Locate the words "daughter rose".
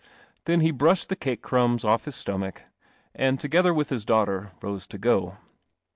4.03-4.87